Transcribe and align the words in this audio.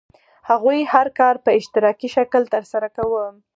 هغوی 0.49 0.79
هر 0.93 1.07
کار 1.19 1.35
په 1.43 1.49
اشتراکي 1.59 2.09
شکل 2.15 2.43
ترسره 2.53 2.87
کاوه. 2.95 3.25